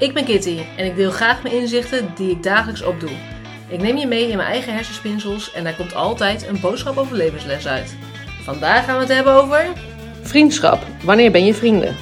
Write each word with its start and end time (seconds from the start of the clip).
Ik 0.00 0.14
ben 0.14 0.24
Kitty 0.24 0.58
en 0.76 0.86
ik 0.86 0.96
deel 0.96 1.10
graag 1.10 1.42
mijn 1.42 1.54
inzichten 1.54 2.12
die 2.14 2.30
ik 2.30 2.42
dagelijks 2.42 2.82
opdoe. 2.82 3.10
Ik 3.68 3.80
neem 3.80 3.96
je 3.96 4.06
mee 4.06 4.28
in 4.28 4.36
mijn 4.36 4.48
eigen 4.48 4.74
hersenspinsels 4.74 5.52
en 5.52 5.64
daar 5.64 5.76
komt 5.76 5.94
altijd 5.94 6.46
een 6.46 6.60
boodschap 6.60 6.96
over 6.96 7.16
levensles 7.16 7.66
uit. 7.66 7.96
Vandaag 8.42 8.84
gaan 8.84 8.94
we 8.94 9.00
het 9.00 9.12
hebben 9.12 9.32
over. 9.32 9.66
Vriendschap. 10.22 10.86
Wanneer 11.04 11.30
ben 11.30 11.44
je 11.44 11.54
vrienden? 11.54 11.96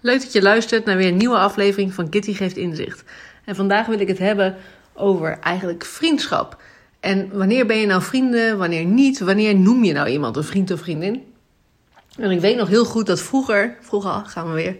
Leuk 0.00 0.20
dat 0.20 0.32
je 0.32 0.42
luistert 0.42 0.84
naar 0.84 0.96
weer 0.96 1.08
een 1.08 1.16
nieuwe 1.16 1.38
aflevering 1.38 1.94
van 1.94 2.08
Kitty 2.08 2.32
Geeft 2.32 2.56
Inzicht. 2.56 3.04
En 3.44 3.54
vandaag 3.54 3.86
wil 3.86 4.00
ik 4.00 4.08
het 4.08 4.18
hebben 4.18 4.56
over 4.94 5.38
eigenlijk 5.38 5.84
vriendschap. 5.84 6.62
En 7.00 7.30
wanneer 7.32 7.66
ben 7.66 7.76
je 7.76 7.86
nou 7.86 8.02
vrienden, 8.02 8.58
wanneer 8.58 8.84
niet? 8.84 9.20
Wanneer 9.20 9.54
noem 9.54 9.84
je 9.84 9.92
nou 9.92 10.08
iemand 10.08 10.36
een 10.36 10.44
vriend 10.44 10.70
of 10.70 10.80
vriendin? 10.80 11.31
En 12.18 12.30
ik 12.30 12.40
weet 12.40 12.56
nog 12.56 12.68
heel 12.68 12.84
goed 12.84 13.06
dat 13.06 13.20
vroeger, 13.20 13.76
vroeger 13.80 14.10
gaan 14.10 14.48
we 14.48 14.52
weer, 14.52 14.76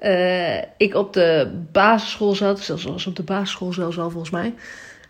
uh, 0.00 0.62
ik 0.76 0.94
op 0.94 1.12
de 1.12 1.50
basisschool 1.72 2.34
zat. 2.34 2.60
Zelfs 2.60 3.06
op 3.06 3.16
de 3.16 3.22
basisschool 3.22 3.72
zelfs 3.72 3.98
al 3.98 4.10
volgens 4.10 4.32
mij. 4.32 4.54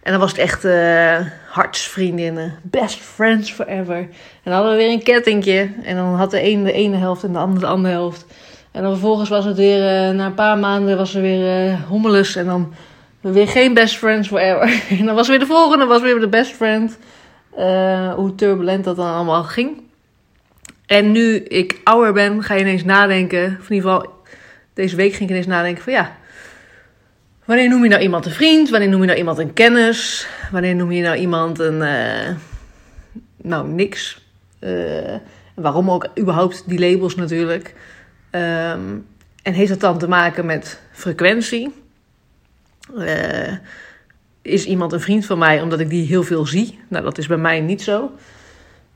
En 0.02 0.12
dan 0.12 0.20
was 0.20 0.30
het 0.30 0.40
echt 0.40 0.64
uh, 0.64 1.18
hartsvriendinnen, 1.48 2.58
best 2.62 2.98
friends 2.98 3.52
forever. 3.52 3.96
En 3.96 4.08
dan 4.42 4.52
hadden 4.52 4.72
we 4.72 4.78
weer 4.78 4.90
een 4.90 5.02
kettingje. 5.02 5.70
En 5.82 5.96
dan 5.96 6.14
had 6.14 6.30
de 6.30 6.40
ene 6.40 6.64
de 6.64 6.72
ene 6.72 6.96
helft 6.96 7.22
en 7.22 7.32
de 7.32 7.38
andere 7.38 7.60
de 7.60 7.66
andere 7.66 7.94
helft. 7.94 8.26
En 8.70 8.82
dan 8.82 8.90
vervolgens 8.90 9.28
was 9.28 9.44
het 9.44 9.56
weer, 9.56 10.08
uh, 10.08 10.16
na 10.16 10.26
een 10.26 10.34
paar 10.34 10.58
maanden 10.58 10.96
was 10.96 11.14
er 11.14 11.22
weer 11.22 11.70
uh, 11.70 11.82
hommeles. 11.88 12.36
En 12.36 12.44
dan 12.46 12.74
weer 13.20 13.48
geen 13.48 13.74
best 13.74 13.96
friends 13.96 14.28
forever. 14.28 14.82
en 14.98 15.06
dan 15.06 15.14
was 15.14 15.28
weer 15.28 15.38
de 15.38 15.46
volgende, 15.46 15.84
was 15.84 16.02
weer 16.02 16.20
de 16.20 16.28
best 16.28 16.52
friend. 16.52 16.98
hoe 18.16 18.34
turbulent 18.34 18.84
dat 18.84 18.96
dan 18.96 19.14
allemaal 19.14 19.44
ging. 19.44 19.85
En 20.86 21.12
nu 21.12 21.36
ik 21.36 21.80
ouder 21.84 22.12
ben, 22.12 22.42
ga 22.42 22.54
je 22.54 22.60
ineens 22.60 22.84
nadenken. 22.84 23.56
Of 23.60 23.68
in 23.68 23.74
ieder 23.74 23.90
geval, 23.90 24.14
deze 24.74 24.96
week 24.96 25.10
ging 25.10 25.22
ik 25.22 25.30
ineens 25.30 25.46
nadenken 25.46 25.82
van 25.82 25.92
ja. 25.92 26.16
Wanneer 27.44 27.68
noem 27.68 27.82
je 27.82 27.88
nou 27.88 28.02
iemand 28.02 28.26
een 28.26 28.32
vriend? 28.32 28.70
Wanneer 28.70 28.88
noem 28.88 29.00
je 29.00 29.06
nou 29.06 29.18
iemand 29.18 29.38
een 29.38 29.52
kennis? 29.52 30.28
Wanneer 30.50 30.74
noem 30.74 30.92
je 30.92 31.02
nou 31.02 31.16
iemand 31.16 31.58
een. 31.58 31.80
Uh, 31.80 32.36
nou, 33.36 33.68
niks. 33.68 34.24
Uh, 34.60 35.14
waarom 35.54 35.90
ook 35.90 36.08
überhaupt 36.18 36.62
die 36.66 36.78
labels 36.78 37.14
natuurlijk. 37.14 37.74
Um, 38.30 39.06
en 39.42 39.52
heeft 39.52 39.68
dat 39.68 39.80
dan 39.80 39.98
te 39.98 40.08
maken 40.08 40.46
met 40.46 40.80
frequentie? 40.92 41.72
Uh, 42.96 43.52
is 44.42 44.64
iemand 44.64 44.92
een 44.92 45.00
vriend 45.00 45.26
van 45.26 45.38
mij 45.38 45.60
omdat 45.60 45.80
ik 45.80 45.90
die 45.90 46.06
heel 46.06 46.22
veel 46.22 46.46
zie? 46.46 46.78
Nou, 46.88 47.04
dat 47.04 47.18
is 47.18 47.26
bij 47.26 47.36
mij 47.36 47.60
niet 47.60 47.82
zo. 47.82 48.10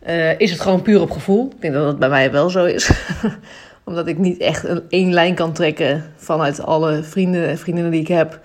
Uh, 0.07 0.39
is 0.39 0.51
het 0.51 0.61
gewoon 0.61 0.83
puur 0.83 1.01
op 1.01 1.11
gevoel? 1.11 1.51
Ik 1.55 1.61
denk 1.61 1.75
dat 1.75 1.85
dat 1.85 1.99
bij 1.99 2.09
mij 2.09 2.33
wel 2.33 2.51
zo 2.51 2.65
is. 2.65 2.91
Omdat 3.85 4.07
ik 4.07 4.19
niet 4.19 4.39
echt 4.39 4.65
een 4.65 4.83
één 4.89 5.13
lijn 5.13 5.35
kan 5.35 5.53
trekken 5.53 6.13
vanuit 6.17 6.63
alle 6.63 7.03
vrienden 7.03 7.49
en 7.49 7.59
vriendinnen 7.59 7.93
die 7.93 8.01
ik 8.01 8.09
heb. 8.09 8.41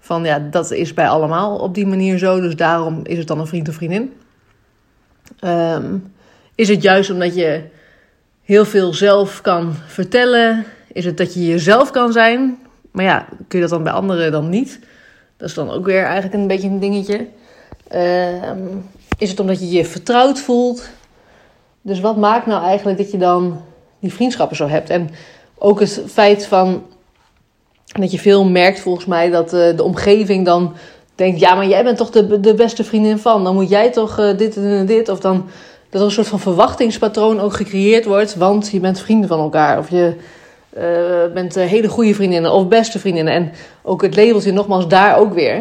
Van 0.00 0.24
ja, 0.24 0.38
dat 0.38 0.70
is 0.70 0.94
bij 0.94 1.08
allemaal 1.08 1.58
op 1.58 1.74
die 1.74 1.86
manier 1.86 2.18
zo. 2.18 2.40
Dus 2.40 2.56
daarom 2.56 3.00
is 3.02 3.18
het 3.18 3.26
dan 3.26 3.40
een 3.40 3.46
vriend 3.46 3.68
of 3.68 3.74
vriendin. 3.74 4.12
Um, 5.40 6.12
is 6.54 6.68
het 6.68 6.82
juist 6.82 7.10
omdat 7.10 7.34
je 7.34 7.62
heel 8.42 8.64
veel 8.64 8.94
zelf 8.94 9.40
kan 9.40 9.74
vertellen? 9.86 10.64
Is 10.92 11.04
het 11.04 11.16
dat 11.16 11.34
je 11.34 11.46
jezelf 11.46 11.90
kan 11.90 12.12
zijn? 12.12 12.58
Maar 12.90 13.04
ja, 13.04 13.26
kun 13.48 13.58
je 13.58 13.60
dat 13.60 13.70
dan 13.70 13.82
bij 13.82 13.92
anderen 13.92 14.32
dan 14.32 14.48
niet? 14.48 14.80
Dat 15.36 15.48
is 15.48 15.54
dan 15.54 15.70
ook 15.70 15.86
weer 15.86 16.02
eigenlijk 16.02 16.34
een 16.34 16.46
beetje 16.46 16.68
een 16.68 16.80
dingetje. 16.80 17.26
Um, 17.94 18.84
is 19.18 19.30
het 19.30 19.40
omdat 19.40 19.60
je 19.60 19.68
je 19.68 19.84
vertrouwd 19.84 20.38
voelt? 20.40 20.88
Dus 21.82 22.00
wat 22.00 22.16
maakt 22.16 22.46
nou 22.46 22.62
eigenlijk 22.62 22.98
dat 22.98 23.10
je 23.10 23.18
dan 23.18 23.60
die 24.00 24.12
vriendschappen 24.12 24.56
zo 24.56 24.68
hebt? 24.68 24.90
En 24.90 25.10
ook 25.58 25.80
het 25.80 26.02
feit 26.06 26.46
van 26.46 26.82
dat 27.84 28.10
je 28.10 28.18
veel 28.18 28.44
merkt 28.44 28.80
volgens 28.80 29.06
mij 29.06 29.30
dat 29.30 29.54
uh, 29.54 29.76
de 29.76 29.82
omgeving 29.82 30.44
dan 30.44 30.74
denkt: 31.14 31.40
ja, 31.40 31.54
maar 31.54 31.66
jij 31.66 31.84
bent 31.84 31.96
toch 31.96 32.10
de, 32.10 32.40
de 32.40 32.54
beste 32.54 32.84
vriendin 32.84 33.18
van, 33.18 33.44
dan 33.44 33.54
moet 33.54 33.68
jij 33.68 33.90
toch 33.90 34.20
uh, 34.20 34.36
dit 34.36 34.56
en 34.56 34.86
dit. 34.86 35.08
Of 35.08 35.20
dan 35.20 35.48
dat 35.90 36.00
er 36.00 36.06
een 36.06 36.12
soort 36.12 36.26
van 36.28 36.40
verwachtingspatroon 36.40 37.40
ook 37.40 37.52
gecreëerd 37.52 38.04
wordt, 38.04 38.34
want 38.34 38.70
je 38.70 38.80
bent 38.80 39.00
vrienden 39.00 39.28
van 39.28 39.40
elkaar. 39.40 39.78
Of 39.78 39.90
je 39.90 40.14
uh, 40.76 41.34
bent 41.34 41.54
hele 41.54 41.88
goede 41.88 42.14
vriendinnen 42.14 42.52
of 42.52 42.68
beste 42.68 42.98
vriendinnen. 42.98 43.34
En 43.34 43.52
ook 43.82 44.02
het 44.02 44.16
labeltje 44.16 44.52
nogmaals 44.52 44.88
daar 44.88 45.18
ook 45.18 45.34
weer. 45.34 45.60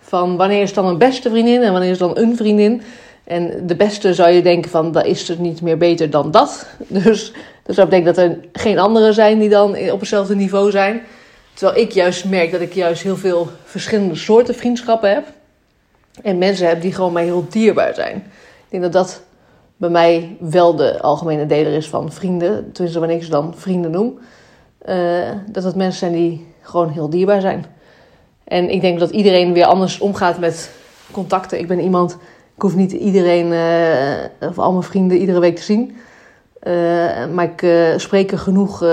Van 0.00 0.36
wanneer 0.36 0.62
is 0.62 0.74
dan 0.74 0.86
een 0.86 0.98
beste 0.98 1.30
vriendin 1.30 1.62
en 1.62 1.72
wanneer 1.72 1.90
is 1.90 1.98
dan 1.98 2.18
een 2.18 2.36
vriendin. 2.36 2.82
En 3.26 3.66
de 3.66 3.76
beste 3.76 4.14
zou 4.14 4.30
je 4.30 4.42
denken 4.42 4.70
van, 4.70 4.92
dat 4.92 5.04
is 5.04 5.28
het 5.28 5.38
niet 5.38 5.62
meer 5.62 5.76
beter 5.76 6.10
dan 6.10 6.30
dat. 6.30 6.66
Dus, 6.88 7.32
dus 7.62 7.76
dat 7.76 7.88
betekent 7.88 8.16
dat 8.16 8.24
er 8.24 8.38
geen 8.52 8.78
anderen 8.78 9.14
zijn 9.14 9.38
die 9.38 9.48
dan 9.48 9.90
op 9.90 10.00
hetzelfde 10.00 10.34
niveau 10.34 10.70
zijn. 10.70 11.02
Terwijl 11.54 11.80
ik 11.80 11.92
juist 11.92 12.24
merk 12.24 12.52
dat 12.52 12.60
ik 12.60 12.72
juist 12.72 13.02
heel 13.02 13.16
veel 13.16 13.48
verschillende 13.64 14.14
soorten 14.14 14.54
vriendschappen 14.54 15.10
heb. 15.10 15.24
En 16.22 16.38
mensen 16.38 16.68
heb 16.68 16.80
die 16.80 16.92
gewoon 16.92 17.12
mij 17.12 17.24
heel 17.24 17.46
dierbaar 17.50 17.94
zijn. 17.94 18.16
Ik 18.16 18.68
denk 18.68 18.82
dat 18.82 18.92
dat 18.92 19.22
bij 19.76 19.90
mij 19.90 20.36
wel 20.40 20.76
de 20.76 21.00
algemene 21.00 21.46
deler 21.46 21.72
is 21.72 21.88
van 21.88 22.12
vrienden. 22.12 22.72
Tenminste, 22.72 22.98
wanneer 22.98 23.16
ik 23.16 23.24
ze 23.24 23.30
dan 23.30 23.54
vrienden 23.56 23.90
noem. 23.90 24.18
Uh, 24.88 25.30
dat 25.50 25.64
het 25.64 25.74
mensen 25.74 25.98
zijn 25.98 26.12
die 26.12 26.46
gewoon 26.60 26.90
heel 26.90 27.10
dierbaar 27.10 27.40
zijn. 27.40 27.66
En 28.44 28.70
ik 28.70 28.80
denk 28.80 28.98
dat 28.98 29.10
iedereen 29.10 29.52
weer 29.52 29.64
anders 29.64 29.98
omgaat 29.98 30.38
met 30.38 30.70
contacten. 31.10 31.58
Ik 31.58 31.68
ben 31.68 31.80
iemand 31.80 32.16
ik 32.56 32.62
hoef 32.62 32.76
niet 32.76 32.92
iedereen, 32.92 33.46
uh, 33.52 34.48
of 34.48 34.58
al 34.58 34.72
mijn 34.72 34.82
vrienden, 34.82 35.18
iedere 35.18 35.40
week 35.40 35.56
te 35.56 35.62
zien. 35.62 35.96
Uh, 36.62 36.72
maar 37.34 37.44
ik 37.44 37.62
uh, 37.62 37.88
spreek 37.96 38.32
er 38.32 38.38
genoeg 38.38 38.84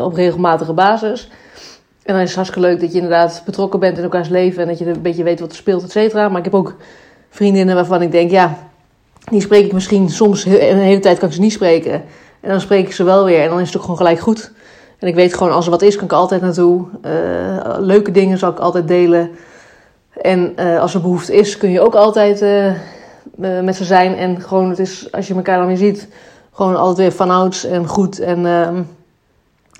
op 0.00 0.14
regelmatige 0.14 0.72
basis. 0.72 1.30
En 2.02 2.14
dan 2.14 2.22
is 2.22 2.28
het 2.28 2.34
hartstikke 2.34 2.68
leuk 2.68 2.80
dat 2.80 2.90
je 2.90 2.96
inderdaad 2.96 3.42
betrokken 3.44 3.80
bent 3.80 3.96
in 3.96 4.02
elkaars 4.02 4.28
leven. 4.28 4.62
En 4.62 4.68
dat 4.68 4.78
je 4.78 4.86
een 4.86 5.02
beetje 5.02 5.22
weet 5.22 5.40
wat 5.40 5.50
er 5.50 5.56
speelt, 5.56 5.82
et 5.82 5.90
cetera. 5.90 6.28
Maar 6.28 6.38
ik 6.38 6.44
heb 6.44 6.54
ook 6.54 6.74
vriendinnen 7.30 7.74
waarvan 7.74 8.02
ik 8.02 8.12
denk, 8.12 8.30
ja, 8.30 8.58
die 9.30 9.40
spreek 9.40 9.64
ik 9.64 9.72
misschien 9.72 10.10
soms 10.10 10.44
een 10.44 10.78
hele 10.78 11.00
tijd 11.00 11.18
kan 11.18 11.28
ik 11.28 11.34
ze 11.34 11.40
niet 11.40 11.52
spreken. 11.52 11.92
En 12.40 12.50
dan 12.50 12.60
spreek 12.60 12.86
ik 12.86 12.92
ze 12.92 13.04
wel 13.04 13.24
weer 13.24 13.42
en 13.42 13.48
dan 13.48 13.60
is 13.60 13.66
het 13.66 13.76
ook 13.76 13.82
gewoon 13.82 13.96
gelijk 13.96 14.18
goed. 14.18 14.52
En 14.98 15.08
ik 15.08 15.14
weet 15.14 15.34
gewoon, 15.34 15.52
als 15.52 15.64
er 15.64 15.70
wat 15.70 15.82
is, 15.82 15.96
kan 15.96 16.04
ik 16.04 16.12
altijd 16.12 16.40
naartoe. 16.40 16.86
leuke 17.78 18.10
dingen 18.10 18.38
zal 18.38 18.50
ik 18.50 18.58
altijd 18.58 18.88
delen. 18.88 19.30
En 20.22 20.52
uh, 20.56 20.80
als 20.80 20.94
er 20.94 21.00
behoefte 21.00 21.34
is, 21.34 21.56
kun 21.56 21.70
je 21.70 21.80
ook 21.80 21.94
altijd 21.94 22.42
uh, 22.42 22.72
met 23.60 23.76
ze 23.76 23.84
zijn. 23.84 24.16
En 24.16 24.40
gewoon, 24.40 24.68
het 24.68 24.78
is, 24.78 25.12
als 25.12 25.28
je 25.28 25.34
elkaar 25.34 25.58
dan 25.58 25.66
weer 25.66 25.76
ziet, 25.76 26.08
gewoon 26.52 26.76
altijd 26.76 26.96
weer 26.96 27.12
vanouds 27.12 27.64
en 27.64 27.86
goed 27.86 28.18
en, 28.20 28.38
uh, 28.38 28.68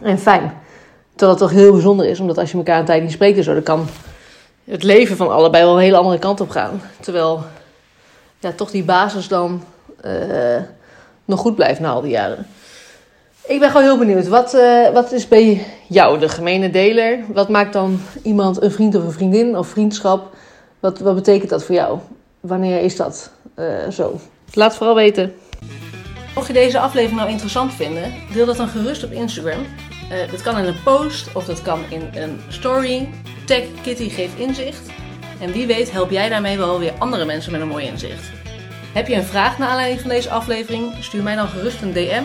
en 0.03 0.19
fijn. 0.19 0.53
Terwijl 1.15 1.39
het 1.39 1.49
toch 1.49 1.59
heel 1.59 1.73
bijzonder 1.73 2.07
is, 2.07 2.21
omdat 2.21 2.39
als 2.39 2.51
je 2.51 2.57
elkaar 2.57 2.79
een 2.79 2.85
tijd 2.85 3.03
niet 3.03 3.13
spreekt 3.13 3.45
dan 3.45 3.63
kan 3.63 3.87
het 4.65 4.83
leven 4.83 5.17
van 5.17 5.31
allebei 5.31 5.65
wel 5.65 5.75
een 5.75 5.83
hele 5.83 5.97
andere 5.97 6.19
kant 6.19 6.41
op 6.41 6.51
gaan. 6.51 6.81
Terwijl 7.01 7.43
ja, 8.39 8.53
toch 8.53 8.71
die 8.71 8.85
basis 8.85 9.29
dan 9.29 9.63
nog 11.25 11.41
goed 11.41 11.55
blijft 11.55 11.81
na 11.81 11.91
al 11.91 12.01
die 12.01 12.11
jaren. 12.11 12.47
Ik 13.49 13.61
ben 13.61 13.69
gewoon 13.69 13.83
heel 13.83 13.99
benieuwd. 13.99 14.29
Wat, 14.29 14.55
uh, 14.55 14.91
wat 14.91 15.13
is 15.13 15.29
bij 15.29 15.67
jou 15.87 16.19
de 16.19 16.29
gemene 16.29 16.71
deler? 16.71 17.19
Wat 17.29 17.49
maakt 17.49 17.73
dan 17.73 18.01
iemand 18.23 18.63
een 18.63 18.71
vriend 18.71 18.95
of 18.95 19.05
een 19.05 19.13
vriendin 19.13 19.57
of 19.57 19.69
vriendschap? 19.69 20.35
Wat, 20.81 20.99
wat 20.99 21.15
betekent 21.15 21.51
dat 21.51 21.65
voor 21.65 21.75
jou? 21.75 21.99
Wanneer 22.41 22.81
is 22.81 22.97
dat 22.97 23.31
uh, 23.59 23.89
zo? 23.89 24.19
Laat 24.53 24.69
het 24.69 24.77
vooral 24.77 24.95
weten. 24.95 25.35
Mocht 26.35 26.47
je 26.47 26.53
deze 26.53 26.79
aflevering 26.79 27.19
nou 27.19 27.31
interessant 27.31 27.73
vinden, 27.73 28.13
deel 28.33 28.47
dat 28.47 28.57
dan 28.57 28.69
gerust 28.69 29.05
op 29.05 29.13
Instagram. 29.13 29.61
Uh, 29.61 30.31
dat 30.31 30.43
kan 30.43 30.59
in 30.59 30.65
een 30.65 30.83
post 30.85 31.35
of 31.35 31.45
dat 31.45 31.63
kan 31.63 31.81
in 31.91 32.09
een 32.15 32.41
story. 32.49 33.09
Tag 33.47 33.63
Kitty 33.83 34.09
geeft 34.09 34.39
inzicht. 34.39 34.91
En 35.41 35.53
wie 35.53 35.67
weet 35.67 35.93
help 35.93 36.11
jij 36.11 36.29
daarmee 36.29 36.59
wel 36.59 36.79
weer 36.79 36.93
andere 36.99 37.25
mensen 37.25 37.53
met 37.53 37.61
een 37.61 37.69
mooi 37.69 37.87
inzicht. 37.87 38.31
Heb 38.95 39.07
je 39.07 39.15
een 39.15 39.25
vraag 39.25 39.59
naar 39.59 39.69
aanleiding 39.69 40.01
van 40.01 40.11
deze 40.11 40.31
aflevering? 40.31 40.95
Stuur 41.01 41.23
mij 41.23 41.35
dan 41.35 41.49
gerust 41.49 41.83
een 41.83 41.93
DM 41.93 42.25